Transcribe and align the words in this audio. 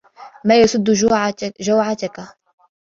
مَا 0.43 0.55
يَسُدُّ 0.61 0.91
جَوْعَتَك 1.63 2.21